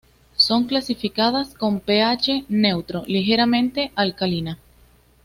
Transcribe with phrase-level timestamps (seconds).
[0.35, 4.57] Son clasificadas con Ph neutro, ligeramente alcalina.